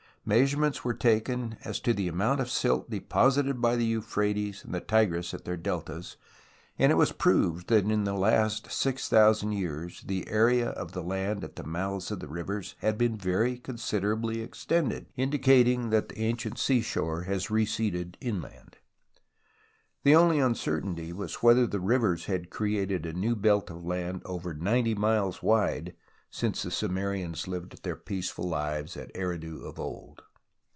[0.23, 4.79] Measurements were taken as to the amount of silt deposited by the Euphrates and the
[4.79, 6.15] Tigris at their deltas,
[6.77, 11.43] and it was proved that in the last six thousand years the area of land
[11.43, 16.19] at the mouths of the rivers has been very con siderably extended, indicating that the
[16.23, 18.77] ancient sea shore has receded inland.
[20.03, 24.53] The only uncertainty was whether the rivers had created a new belt of land over
[24.53, 25.95] 90 miles wide
[26.33, 30.21] since the Sumerians lived their peaceful lives at Eridu of old.